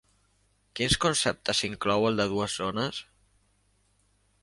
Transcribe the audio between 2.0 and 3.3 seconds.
el de dues zones?